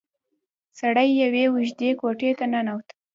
سړی 0.79 1.09
يوې 1.21 1.43
اوږدې 1.49 1.89
کوټې 1.99 2.31
ته 2.37 2.45
ننوت. 2.51 2.87